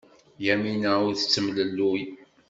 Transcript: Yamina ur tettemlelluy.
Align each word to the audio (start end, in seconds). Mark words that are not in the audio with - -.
Yamina 0.45 0.91
ur 1.07 1.13
tettemlelluy. 1.15 2.01